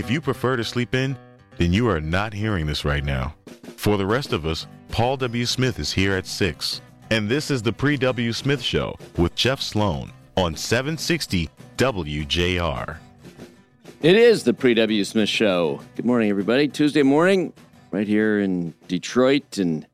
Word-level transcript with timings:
If 0.00 0.10
you 0.10 0.22
prefer 0.22 0.56
to 0.56 0.64
sleep 0.64 0.94
in, 0.94 1.14
then 1.58 1.74
you 1.74 1.86
are 1.90 2.00
not 2.00 2.32
hearing 2.32 2.64
this 2.64 2.86
right 2.86 3.04
now. 3.04 3.34
For 3.76 3.98
the 3.98 4.06
rest 4.06 4.32
of 4.32 4.46
us, 4.46 4.66
Paul 4.88 5.18
W. 5.18 5.44
Smith 5.44 5.78
is 5.78 5.92
here 5.92 6.14
at 6.14 6.26
6. 6.26 6.80
And 7.10 7.28
this 7.28 7.50
is 7.50 7.60
the 7.60 7.74
Pre 7.74 7.98
W. 7.98 8.32
Smith 8.32 8.62
Show 8.62 8.96
with 9.18 9.34
Jeff 9.34 9.60
Sloan 9.60 10.10
on 10.38 10.56
760 10.56 11.50
WJR. 11.76 12.96
It 14.00 14.16
is 14.16 14.42
the 14.42 14.54
Pre 14.54 14.72
W. 14.72 15.04
Smith 15.04 15.28
Show. 15.28 15.82
Good 15.96 16.06
morning, 16.06 16.30
everybody. 16.30 16.66
Tuesday 16.66 17.02
morning, 17.02 17.52
right 17.90 18.08
here 18.08 18.40
in 18.40 18.72
Detroit 18.88 19.58
and 19.58 19.86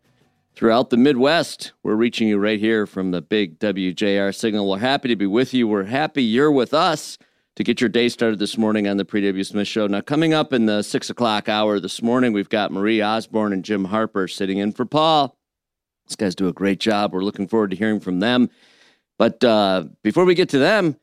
throughout 0.54 0.90
the 0.90 0.96
Midwest. 0.96 1.72
We're 1.82 1.96
reaching 1.96 2.28
you 2.28 2.38
right 2.38 2.60
here 2.60 2.86
from 2.86 3.10
the 3.10 3.22
big 3.22 3.58
WJR 3.58 4.32
signal. 4.32 4.70
We're 4.70 4.78
happy 4.78 5.08
to 5.08 5.16
be 5.16 5.26
with 5.26 5.52
you. 5.52 5.66
We're 5.66 5.82
happy 5.82 6.22
you're 6.22 6.52
with 6.52 6.72
us 6.72 7.18
to 7.56 7.64
get 7.64 7.80
your 7.80 7.88
day 7.88 8.08
started 8.08 8.38
this 8.38 8.58
morning 8.58 8.86
on 8.86 8.98
the 8.98 9.04
Pre 9.04 9.22
W. 9.22 9.42
Smith 9.42 9.66
Show. 9.66 9.86
Now, 9.86 10.02
coming 10.02 10.34
up 10.34 10.52
in 10.52 10.66
the 10.66 10.82
six 10.82 11.10
o'clock 11.10 11.48
hour 11.48 11.80
this 11.80 12.02
morning, 12.02 12.32
we've 12.32 12.50
got 12.50 12.70
Marie 12.70 13.02
Osborne 13.02 13.52
and 13.52 13.64
Jim 13.64 13.86
Harper 13.86 14.28
sitting 14.28 14.58
in 14.58 14.72
for 14.72 14.84
Paul. 14.84 15.36
These 16.06 16.16
guys 16.16 16.34
do 16.34 16.48
a 16.48 16.52
great 16.52 16.78
job. 16.78 17.12
We're 17.12 17.24
looking 17.24 17.48
forward 17.48 17.70
to 17.70 17.76
hearing 17.76 17.98
from 17.98 18.20
them. 18.20 18.50
But 19.18 19.42
uh, 19.42 19.86
before 20.04 20.26
we 20.26 20.34
get 20.34 20.50
to 20.50 20.58
them, 20.58 20.96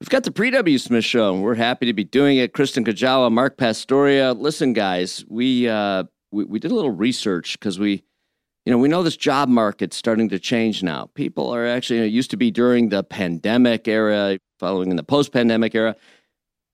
we've 0.00 0.10
got 0.10 0.24
the 0.24 0.30
Pre 0.30 0.50
W. 0.50 0.76
Smith 0.76 1.04
Show, 1.04 1.32
and 1.34 1.42
we're 1.42 1.54
happy 1.54 1.86
to 1.86 1.94
be 1.94 2.04
doing 2.04 2.36
it. 2.36 2.52
Kristen 2.52 2.84
Kujawa, 2.84 3.32
Mark 3.32 3.56
Pastoria. 3.56 4.34
Listen, 4.34 4.74
guys, 4.74 5.24
we 5.28 5.66
uh, 5.66 6.04
we, 6.30 6.44
we 6.44 6.58
did 6.58 6.70
a 6.70 6.74
little 6.74 6.90
research 6.90 7.58
because 7.58 7.78
we, 7.78 8.04
you 8.66 8.72
know, 8.72 8.78
we 8.78 8.88
know 8.88 9.02
this 9.02 9.16
job 9.16 9.48
market's 9.48 9.96
starting 9.96 10.28
to 10.28 10.38
change 10.38 10.82
now. 10.82 11.08
People 11.14 11.54
are 11.54 11.66
actually, 11.66 11.96
you 11.96 12.02
know, 12.02 12.06
it 12.06 12.12
used 12.12 12.32
to 12.32 12.36
be 12.36 12.50
during 12.50 12.90
the 12.90 13.04
pandemic 13.04 13.88
era, 13.88 14.38
following 14.58 14.90
in 14.90 14.96
the 14.96 15.04
post 15.04 15.32
pandemic 15.32 15.74
era. 15.74 15.96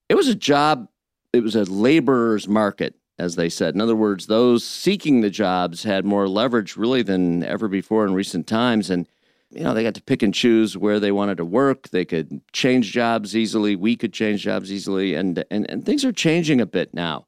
It 0.09 0.15
was 0.15 0.27
a 0.27 0.35
job, 0.35 0.89
it 1.31 1.43
was 1.43 1.55
a 1.55 1.63
laborer's 1.63 2.47
market 2.47 2.95
as 3.19 3.35
they 3.35 3.49
said. 3.49 3.75
In 3.75 3.81
other 3.81 3.95
words, 3.95 4.27
those 4.27 4.63
seeking 4.63 5.21
the 5.21 5.29
jobs 5.29 5.83
had 5.83 6.05
more 6.05 6.27
leverage 6.27 6.75
really 6.75 7.03
than 7.03 7.43
ever 7.43 7.67
before 7.67 8.05
in 8.05 8.13
recent 8.13 8.47
times. 8.47 8.89
And, 8.89 9.07
you 9.51 9.63
know, 9.63 9.73
they 9.73 9.83
got 9.83 9.93
to 9.93 10.01
pick 10.01 10.23
and 10.23 10.33
choose 10.33 10.75
where 10.75 10.99
they 10.99 11.11
wanted 11.11 11.37
to 11.37 11.45
work. 11.45 11.89
They 11.89 12.05
could 12.05 12.41
change 12.53 12.91
jobs 12.91 13.35
easily. 13.35 13.75
We 13.75 13.95
could 13.95 14.13
change 14.13 14.41
jobs 14.41 14.71
easily. 14.71 15.13
And, 15.13 15.43
and, 15.51 15.69
and 15.69 15.85
things 15.85 16.03
are 16.03 16.11
changing 16.11 16.59
a 16.59 16.65
bit 16.65 16.93
now. 16.93 17.27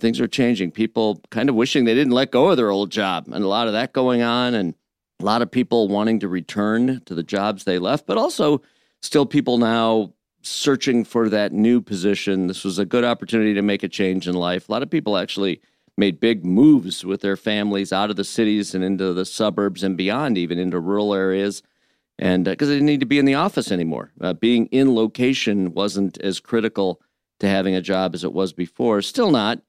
Things 0.00 0.20
are 0.20 0.28
changing. 0.28 0.72
People 0.72 1.20
kind 1.30 1.48
of 1.48 1.54
wishing 1.54 1.84
they 1.84 1.94
didn't 1.94 2.12
let 2.12 2.30
go 2.30 2.50
of 2.50 2.56
their 2.56 2.70
old 2.70 2.90
job, 2.90 3.26
and 3.32 3.44
a 3.44 3.48
lot 3.48 3.66
of 3.66 3.72
that 3.74 3.92
going 3.92 4.22
on, 4.22 4.54
and 4.54 4.74
a 5.20 5.24
lot 5.24 5.42
of 5.42 5.50
people 5.50 5.88
wanting 5.88 6.20
to 6.20 6.28
return 6.28 7.00
to 7.06 7.14
the 7.14 7.22
jobs 7.22 7.64
they 7.64 7.78
left, 7.78 8.06
but 8.06 8.18
also 8.18 8.60
still 9.02 9.26
people 9.26 9.58
now 9.58 10.12
searching 10.42 11.04
for 11.04 11.28
that 11.28 11.52
new 11.52 11.80
position. 11.80 12.48
This 12.48 12.64
was 12.64 12.78
a 12.78 12.84
good 12.84 13.04
opportunity 13.04 13.54
to 13.54 13.62
make 13.62 13.82
a 13.82 13.88
change 13.88 14.28
in 14.28 14.34
life. 14.34 14.68
A 14.68 14.72
lot 14.72 14.82
of 14.82 14.90
people 14.90 15.16
actually 15.16 15.60
made 15.96 16.20
big 16.20 16.44
moves 16.44 17.04
with 17.04 17.20
their 17.20 17.36
families 17.36 17.92
out 17.92 18.10
of 18.10 18.16
the 18.16 18.24
cities 18.24 18.74
and 18.74 18.82
into 18.82 19.12
the 19.12 19.24
suburbs 19.24 19.82
and 19.82 19.96
beyond, 19.96 20.36
even 20.36 20.58
into 20.58 20.80
rural 20.80 21.14
areas. 21.14 21.62
And 22.18 22.44
because 22.44 22.68
uh, 22.68 22.70
they 22.70 22.76
didn't 22.76 22.86
need 22.86 23.00
to 23.00 23.06
be 23.06 23.18
in 23.18 23.24
the 23.24 23.34
office 23.34 23.70
anymore, 23.72 24.12
uh, 24.20 24.32
being 24.34 24.66
in 24.66 24.94
location 24.94 25.72
wasn't 25.72 26.20
as 26.20 26.40
critical 26.40 27.00
to 27.40 27.48
having 27.48 27.74
a 27.74 27.82
job 27.82 28.14
as 28.14 28.24
it 28.24 28.32
was 28.32 28.52
before. 28.52 29.02
Still 29.02 29.30
not. 29.30 29.60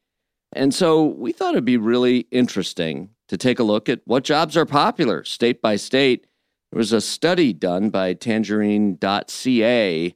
And 0.55 0.73
so 0.73 1.05
we 1.05 1.31
thought 1.31 1.53
it'd 1.53 1.65
be 1.65 1.77
really 1.77 2.27
interesting 2.31 3.09
to 3.27 3.37
take 3.37 3.59
a 3.59 3.63
look 3.63 3.89
at 3.89 4.01
what 4.05 4.23
jobs 4.23 4.57
are 4.57 4.65
popular 4.65 5.23
state 5.23 5.61
by 5.61 5.75
state. 5.75 6.27
There 6.71 6.79
was 6.79 6.93
a 6.93 7.01
study 7.01 7.53
done 7.53 7.89
by 7.89 8.13
tangerine.ca 8.13 10.15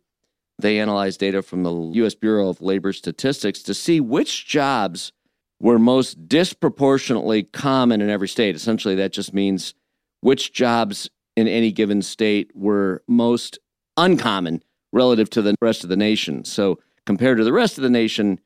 they 0.59 0.79
analyzed 0.79 1.21
data 1.21 1.41
from 1.41 1.63
the 1.63 1.73
U.S. 1.73 2.15
Bureau 2.15 2.49
of 2.49 2.61
Labor 2.61 2.91
Statistics 2.91 3.63
to 3.63 3.73
see 3.73 4.01
which 4.01 4.45
jobs 4.45 5.13
were 5.61 5.79
most 5.79 6.27
disproportionately 6.27 7.43
common 7.43 8.01
in 8.01 8.09
every 8.09 8.27
state. 8.27 8.55
Essentially, 8.55 8.95
that 8.95 9.13
just 9.13 9.33
means 9.33 9.73
which 10.21 10.51
jobs 10.51 11.09
in 11.37 11.47
any 11.47 11.71
given 11.71 12.01
state 12.01 12.51
were 12.53 13.03
most 13.07 13.57
uncommon 13.95 14.61
relative 14.91 15.29
to 15.29 15.41
the 15.41 15.55
rest 15.61 15.83
of 15.83 15.89
the 15.89 15.97
nation. 15.97 16.43
So, 16.43 16.79
compared 17.05 17.37
to 17.37 17.45
the 17.45 17.53
rest 17.53 17.77
of 17.77 17.83
the 17.83 17.89
nation, 17.89 18.39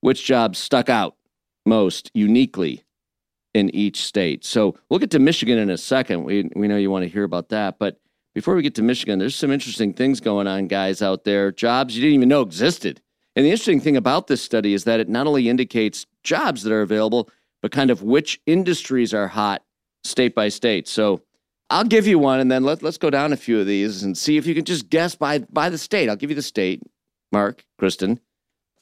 which 0.00 0.24
jobs 0.24 0.58
stuck 0.58 0.88
out 0.88 1.14
most 1.78 2.10
uniquely 2.12 2.84
in 3.54 3.74
each 3.74 4.04
state. 4.04 4.44
So, 4.44 4.76
we'll 4.88 5.00
get 5.00 5.12
to 5.12 5.18
Michigan 5.18 5.58
in 5.58 5.70
a 5.70 5.78
second. 5.78 6.24
We, 6.24 6.50
we 6.54 6.68
know 6.68 6.76
you 6.76 6.90
want 6.90 7.04
to 7.04 7.08
hear 7.08 7.24
about 7.24 7.48
that. 7.48 7.78
But 7.78 8.00
before 8.34 8.54
we 8.54 8.62
get 8.62 8.74
to 8.76 8.82
Michigan, 8.82 9.18
there's 9.18 9.34
some 9.34 9.50
interesting 9.50 9.92
things 9.92 10.20
going 10.20 10.46
on, 10.46 10.68
guys, 10.68 11.02
out 11.02 11.24
there. 11.24 11.50
Jobs 11.50 11.96
you 11.96 12.02
didn't 12.02 12.14
even 12.14 12.28
know 12.28 12.42
existed. 12.42 13.00
And 13.34 13.44
the 13.44 13.50
interesting 13.50 13.80
thing 13.80 13.96
about 13.96 14.26
this 14.26 14.42
study 14.42 14.74
is 14.74 14.84
that 14.84 15.00
it 15.00 15.08
not 15.08 15.26
only 15.26 15.48
indicates 15.48 16.06
jobs 16.22 16.62
that 16.62 16.72
are 16.72 16.82
available, 16.82 17.28
but 17.62 17.72
kind 17.72 17.90
of 17.90 18.02
which 18.02 18.40
industries 18.46 19.14
are 19.14 19.28
hot 19.28 19.62
state 20.04 20.34
by 20.34 20.48
state. 20.48 20.88
So 20.88 21.22
I'll 21.70 21.84
give 21.84 22.06
you 22.06 22.18
one, 22.18 22.40
and 22.40 22.50
then 22.50 22.64
let, 22.64 22.82
let's 22.82 22.98
go 22.98 23.10
down 23.10 23.32
a 23.32 23.36
few 23.36 23.60
of 23.60 23.66
these 23.66 24.02
and 24.02 24.18
see 24.18 24.36
if 24.36 24.46
you 24.46 24.54
can 24.54 24.64
just 24.64 24.90
guess 24.90 25.14
by 25.14 25.40
by 25.50 25.68
the 25.70 25.78
state. 25.78 26.08
I'll 26.08 26.16
give 26.16 26.30
you 26.30 26.36
the 26.36 26.42
state. 26.42 26.82
Mark, 27.32 27.64
Kristen, 27.78 28.20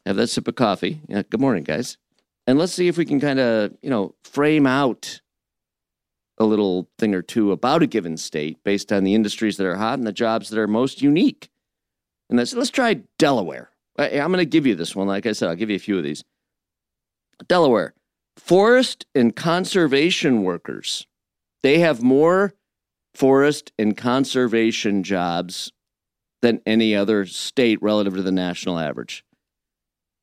have 0.06 0.16
that 0.16 0.28
sip 0.28 0.48
of 0.48 0.54
coffee. 0.54 1.00
Yeah, 1.08 1.22
good 1.28 1.40
morning, 1.40 1.64
guys. 1.64 1.98
And 2.48 2.58
let's 2.58 2.72
see 2.72 2.88
if 2.88 2.96
we 2.96 3.04
can 3.04 3.20
kind 3.20 3.38
of, 3.38 3.74
you 3.82 3.90
know, 3.90 4.14
frame 4.24 4.66
out 4.66 5.20
a 6.38 6.46
little 6.46 6.88
thing 6.98 7.14
or 7.14 7.20
two 7.20 7.52
about 7.52 7.82
a 7.82 7.86
given 7.86 8.16
state 8.16 8.56
based 8.64 8.90
on 8.90 9.04
the 9.04 9.14
industries 9.14 9.58
that 9.58 9.66
are 9.66 9.76
hot 9.76 9.98
and 9.98 10.06
the 10.06 10.12
jobs 10.12 10.48
that 10.48 10.58
are 10.58 10.66
most 10.66 11.02
unique. 11.02 11.50
And 12.30 12.38
let's, 12.38 12.54
let's 12.54 12.70
try 12.70 13.02
Delaware. 13.18 13.68
I, 13.98 14.18
I'm 14.18 14.32
going 14.32 14.38
to 14.38 14.46
give 14.46 14.66
you 14.66 14.74
this 14.74 14.96
one. 14.96 15.06
Like 15.06 15.26
I 15.26 15.32
said, 15.32 15.50
I'll 15.50 15.56
give 15.56 15.68
you 15.68 15.76
a 15.76 15.78
few 15.78 15.98
of 15.98 16.04
these. 16.04 16.24
Delaware, 17.48 17.92
forest 18.38 19.04
and 19.14 19.36
conservation 19.36 20.42
workers. 20.42 21.06
They 21.62 21.80
have 21.80 22.02
more 22.02 22.54
forest 23.14 23.72
and 23.78 23.94
conservation 23.94 25.02
jobs 25.02 25.70
than 26.40 26.62
any 26.64 26.96
other 26.96 27.26
state 27.26 27.82
relative 27.82 28.14
to 28.14 28.22
the 28.22 28.32
national 28.32 28.78
average. 28.78 29.22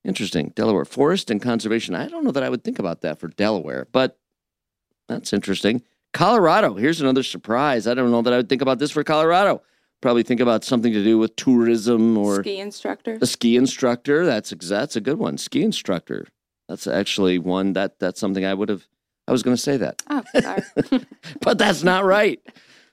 Interesting. 0.06 0.54
Delaware, 0.56 0.86
forest 0.86 1.32
and 1.32 1.42
conservation. 1.42 1.96
I 1.96 2.08
don't 2.08 2.24
know 2.24 2.32
that 2.32 2.44
I 2.44 2.50
would 2.50 2.64
think 2.64 2.78
about 2.78 3.02
that 3.02 3.20
for 3.20 3.28
Delaware, 3.28 3.88
but 3.92 4.20
that's 5.08 5.34
interesting. 5.34 5.82
Colorado, 6.14 6.76
here's 6.76 7.02
another 7.02 7.24
surprise. 7.24 7.88
I 7.88 7.96
don't 7.96 8.12
know 8.12 8.22
that 8.22 8.32
I 8.32 8.38
would 8.38 8.48
think 8.48 8.62
about 8.62 8.78
this 8.80 8.92
for 8.92 9.04
Colorado. 9.04 9.64
Probably 10.02 10.22
think 10.22 10.40
about 10.40 10.64
something 10.64 10.94
to 10.94 11.04
do 11.04 11.18
with 11.18 11.36
tourism 11.36 12.18
or 12.18 12.44
ski 12.44 12.60
instructor. 12.60 13.18
A 13.20 13.26
ski 13.26 13.58
instructor. 13.58 14.26
That's 14.26 14.52
that's 14.52 14.96
a 14.96 15.02
good 15.02 15.18
one. 15.18 15.40
Ski 15.40 15.64
instructor. 15.64 16.28
That's 16.70 16.86
actually 16.86 17.40
one 17.40 17.74
that 17.74 18.00
that's 18.00 18.20
something 18.20 18.46
I 18.46 18.54
would 18.54 18.70
have. 18.70 18.88
I 19.28 19.32
was 19.32 19.42
going 19.42 19.56
to 19.56 19.62
say 19.62 19.78
that. 19.78 20.04
Oh, 20.08 20.24
sorry. 20.40 20.62
but 21.42 21.58
that's 21.58 21.82
not 21.82 22.06
right. 22.06 22.40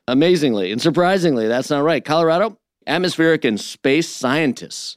Amazingly 0.09 0.73
and 0.73 0.81
surprisingly, 0.81 1.47
that's 1.47 1.69
not 1.69 1.85
right. 1.85 2.03
Colorado, 2.03 2.59
atmospheric 2.87 3.45
and 3.45 3.61
space 3.61 4.09
scientists. 4.09 4.97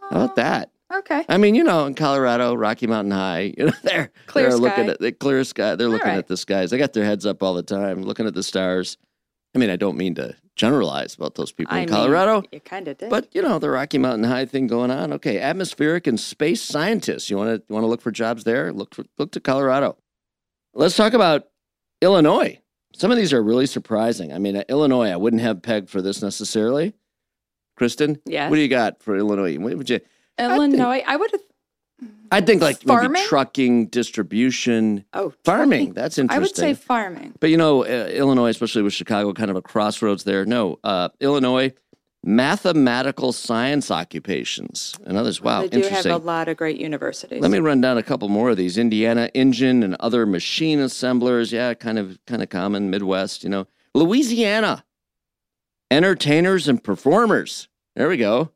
How 0.00 0.08
about 0.08 0.30
oh. 0.30 0.34
that? 0.36 0.70
Okay. 0.92 1.24
I 1.28 1.36
mean, 1.36 1.54
you 1.54 1.62
know, 1.62 1.86
in 1.86 1.94
Colorado, 1.94 2.54
Rocky 2.54 2.86
Mountain 2.86 3.12
High, 3.12 3.54
you 3.58 3.66
know, 3.66 3.72
they're 3.82 4.10
clear 4.26 4.48
they're 4.48 4.56
sky. 4.56 4.62
looking 4.62 4.88
at 4.88 5.00
the 5.00 5.12
clear 5.12 5.44
sky. 5.44 5.76
They're 5.76 5.88
looking 5.88 6.08
right. 6.08 6.18
at 6.18 6.26
the 6.26 6.36
skies. 6.36 6.70
They 6.70 6.78
got 6.78 6.92
their 6.92 7.04
heads 7.04 7.26
up 7.26 7.42
all 7.42 7.54
the 7.54 7.62
time, 7.62 8.02
looking 8.02 8.26
at 8.26 8.34
the 8.34 8.42
stars. 8.42 8.96
I 9.54 9.58
mean, 9.58 9.70
I 9.70 9.76
don't 9.76 9.96
mean 9.96 10.14
to 10.16 10.36
generalize 10.56 11.14
about 11.14 11.34
those 11.34 11.52
people 11.52 11.74
I 11.74 11.80
in 11.80 11.86
mean, 11.86 11.94
Colorado, 11.94 12.42
you 12.52 12.60
kind 12.60 12.86
of 12.86 12.98
did. 12.98 13.10
but 13.10 13.28
you 13.34 13.42
know, 13.42 13.58
the 13.58 13.70
Rocky 13.70 13.98
Mountain 13.98 14.24
High 14.24 14.46
thing 14.46 14.66
going 14.66 14.90
on. 14.90 15.12
Okay, 15.14 15.38
atmospheric 15.38 16.06
and 16.06 16.18
space 16.20 16.62
scientists. 16.62 17.30
You 17.30 17.36
want 17.36 17.48
to 17.48 17.62
you 17.68 17.74
want 17.74 17.82
to 17.84 17.88
look 17.88 18.00
for 18.02 18.10
jobs 18.12 18.44
there? 18.44 18.72
Look 18.72 18.94
for, 18.94 19.04
look 19.18 19.32
to 19.32 19.40
Colorado. 19.40 19.96
Let's 20.74 20.96
talk 20.96 21.14
about 21.14 21.48
Illinois. 22.00 22.58
Some 22.94 23.10
of 23.10 23.16
these 23.16 23.32
are 23.32 23.42
really 23.42 23.66
surprising. 23.66 24.32
I 24.32 24.38
mean, 24.38 24.56
uh, 24.56 24.64
Illinois, 24.68 25.10
I 25.10 25.16
wouldn't 25.16 25.42
have 25.42 25.62
pegged 25.62 25.88
for 25.90 26.02
this 26.02 26.22
necessarily. 26.22 26.94
Kristen, 27.76 28.20
Yes. 28.26 28.50
what 28.50 28.56
do 28.56 28.62
you 28.62 28.68
got 28.68 29.02
for 29.02 29.16
Illinois? 29.16 29.56
What 29.58 29.76
would 29.76 29.90
you? 29.90 30.00
Illinois, 30.40 31.02
I 31.06 31.16
would 31.16 31.30
have. 31.32 31.40
I 32.32 32.40
think 32.40 32.62
like 32.62 32.86
maybe 32.86 33.20
trucking, 33.26 33.86
distribution, 33.88 35.04
Oh, 35.12 35.34
farming. 35.44 35.78
trucking. 35.86 35.94
That's 35.94 36.16
interesting. 36.16 36.36
I 36.36 36.40
would 36.40 36.56
say 36.56 36.74
farming. 36.74 37.34
but 37.40 37.50
you 37.50 37.56
know, 37.56 37.84
uh, 37.84 38.08
Illinois, 38.08 38.48
especially 38.48 38.82
with 38.82 38.92
Chicago, 38.94 39.32
kind 39.32 39.50
of 39.50 39.56
a 39.56 39.62
crossroads 39.62 40.24
there. 40.24 40.46
No, 40.46 40.78
uh, 40.84 41.08
Illinois, 41.20 41.72
mathematical 42.22 43.32
science 43.32 43.90
occupations 43.90 44.94
and 45.04 45.16
others. 45.18 45.40
Wow, 45.42 45.62
they 45.62 45.68
do 45.68 45.78
have 45.78 45.86
interesting. 45.86 46.12
a 46.12 46.18
lot 46.18 46.48
of 46.48 46.56
great 46.56 46.78
universities. 46.78 47.40
Let 47.42 47.50
me 47.50 47.58
run 47.58 47.80
down 47.80 47.98
a 47.98 48.02
couple 48.02 48.28
more 48.28 48.50
of 48.50 48.56
these. 48.56 48.78
Indiana 48.78 49.28
engine 49.34 49.82
and 49.82 49.96
other 50.00 50.24
machine 50.24 50.78
assemblers. 50.78 51.52
Yeah, 51.52 51.74
kind 51.74 51.98
of 51.98 52.18
kind 52.26 52.42
of 52.42 52.48
common 52.48 52.90
Midwest, 52.90 53.42
you 53.42 53.50
know. 53.50 53.66
Louisiana. 53.94 54.84
Entertainers 55.90 56.68
and 56.68 56.82
performers. 56.82 57.68
There 57.96 58.08
we 58.08 58.16
go. 58.16 58.52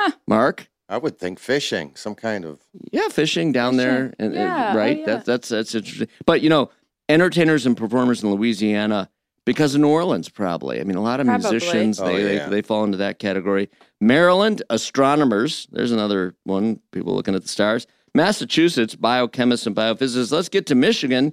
Huh. 0.00 0.12
Mark. 0.26 0.68
I 0.88 0.98
would 0.98 1.18
think 1.18 1.38
fishing, 1.40 1.96
some 1.96 2.14
kind 2.14 2.44
of. 2.44 2.60
Yeah, 2.92 3.08
fishing 3.08 3.50
down 3.52 3.76
there, 3.76 4.14
and, 4.20 4.32
and- 4.32 4.34
Yeah, 4.34 4.70
oh, 4.72 4.76
right. 4.78 4.98
yeah. 4.98 5.04
That's 5.06 5.24
that's 5.26 5.48
that's 5.48 5.74
interesting. 5.74 6.08
But 6.26 6.42
you 6.42 6.48
know, 6.48 6.70
entertainers 7.08 7.66
and 7.66 7.76
performers 7.76 8.22
in 8.22 8.30
Louisiana 8.30 9.10
because 9.44 9.74
of 9.74 9.80
New 9.80 9.88
Orleans, 9.88 10.28
probably. 10.28 10.80
I 10.80 10.84
mean, 10.84 10.96
a 10.96 11.02
lot 11.02 11.18
of 11.20 11.26
Probably. 11.26 11.50
musicians 11.50 12.00
Oh, 12.00 12.06
they, 12.06 12.34
yeah. 12.36 12.44
they 12.44 12.50
they 12.56 12.62
fall 12.62 12.84
into 12.84 12.98
that 12.98 13.18
category. 13.18 13.68
Maryland, 14.00 14.62
astronomers. 14.70 15.66
There's 15.72 15.92
another 15.92 16.34
one. 16.44 16.80
People 16.92 17.14
looking 17.14 17.34
at 17.34 17.42
the 17.42 17.48
stars. 17.48 17.86
Massachusetts, 18.14 18.94
biochemists 18.96 19.66
and 19.66 19.74
biophysicists. 19.76 20.32
Let's 20.32 20.48
get 20.48 20.66
to 20.66 20.74
Michigan. 20.74 21.32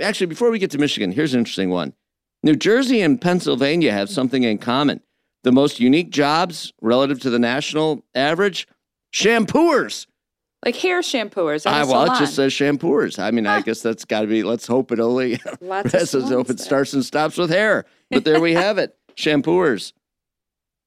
Actually, 0.00 0.26
before 0.26 0.50
we 0.50 0.58
get 0.58 0.70
to 0.70 0.78
Michigan, 0.78 1.12
here's 1.12 1.34
an 1.34 1.40
interesting 1.40 1.70
one. 1.70 1.92
New 2.42 2.56
Jersey 2.56 3.02
and 3.02 3.20
Pennsylvania 3.20 3.92
have 3.92 4.08
something 4.08 4.42
in 4.44 4.56
common. 4.58 5.00
The 5.42 5.52
most 5.52 5.80
unique 5.80 6.10
jobs 6.10 6.72
relative 6.82 7.20
to 7.20 7.30
the 7.30 7.38
national 7.38 8.04
average: 8.14 8.68
shampooers. 9.12 10.06
Like 10.64 10.76
hair 10.76 11.02
shampooers. 11.02 11.64
I, 11.64 11.84
well, 11.84 12.04
it 12.04 12.18
just 12.18 12.34
says 12.34 12.52
shampooers. 12.52 13.18
I 13.18 13.30
mean, 13.30 13.46
I 13.46 13.62
guess 13.62 13.80
that's 13.80 14.04
got 14.04 14.22
to 14.22 14.26
be. 14.26 14.42
Let's 14.42 14.66
hope 14.66 14.92
it 14.92 15.00
only 15.00 15.40
Lots 15.62 16.12
of 16.14 16.24
hope 16.24 16.50
it 16.50 16.60
starts 16.60 16.92
and 16.92 17.02
stops 17.02 17.38
with 17.38 17.48
hair. 17.48 17.86
But 18.10 18.24
there 18.24 18.40
we 18.40 18.52
have 18.52 18.76
it. 18.76 18.94
Shampooers. 19.14 19.94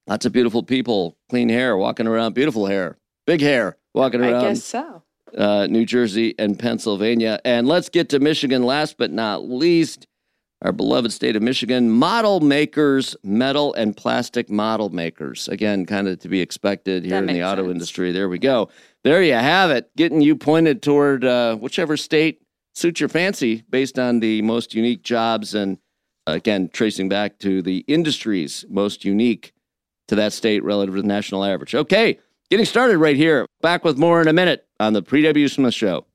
Lots 0.06 0.26
of 0.26 0.32
beautiful 0.32 0.62
people, 0.62 1.16
clean 1.30 1.48
hair, 1.48 1.76
walking 1.76 2.06
around, 2.06 2.34
beautiful 2.34 2.66
hair, 2.66 2.98
big 3.26 3.40
hair, 3.40 3.76
walking 3.94 4.20
around. 4.20 4.34
I 4.44 4.48
guess 4.48 4.62
so. 4.62 5.02
uh, 5.36 5.66
New 5.68 5.84
Jersey 5.86 6.34
and 6.38 6.56
Pennsylvania. 6.58 7.40
And 7.44 7.66
let's 7.66 7.88
get 7.88 8.10
to 8.10 8.20
Michigan 8.20 8.62
last 8.64 8.96
but 8.96 9.10
not 9.10 9.48
least. 9.48 10.06
Our 10.64 10.72
beloved 10.72 11.12
state 11.12 11.36
of 11.36 11.42
Michigan, 11.42 11.90
model 11.90 12.40
makers, 12.40 13.14
metal 13.22 13.74
and 13.74 13.94
plastic 13.94 14.48
model 14.48 14.88
makers. 14.88 15.46
Again, 15.46 15.84
kind 15.84 16.08
of 16.08 16.20
to 16.20 16.28
be 16.28 16.40
expected 16.40 17.04
here 17.04 17.20
That 17.20 17.28
in 17.28 17.34
the 17.34 17.44
auto 17.44 17.64
sense. 17.64 17.72
industry. 17.72 18.12
There 18.12 18.30
we 18.30 18.38
go. 18.38 18.70
There 19.02 19.22
you 19.22 19.34
have 19.34 19.70
it. 19.70 19.94
Getting 19.94 20.22
you 20.22 20.34
pointed 20.34 20.80
toward 20.82 21.22
uh, 21.22 21.56
whichever 21.56 21.98
state 21.98 22.40
suits 22.74 22.98
your 22.98 23.10
fancy 23.10 23.62
based 23.68 23.98
on 23.98 24.20
the 24.20 24.40
most 24.40 24.74
unique 24.74 25.02
jobs 25.02 25.54
and 25.54 25.76
again, 26.26 26.70
tracing 26.72 27.10
back 27.10 27.38
to 27.40 27.60
the 27.60 27.84
industries 27.86 28.64
most 28.70 29.04
unique 29.04 29.52
to 30.08 30.14
that 30.14 30.32
state 30.32 30.64
relative 30.64 30.94
to 30.94 31.02
the 31.02 31.06
national 31.06 31.44
average. 31.44 31.74
Okay, 31.74 32.18
getting 32.48 32.64
started 32.64 32.96
right 32.96 33.16
here. 33.16 33.46
Back 33.60 33.84
with 33.84 33.98
more 33.98 34.22
in 34.22 34.28
a 34.28 34.32
minute 34.32 34.66
on 34.80 34.94
the 34.94 35.02
Pre 35.02 35.20
W. 35.20 35.46
Smith 35.46 35.74
Show. 35.74 36.06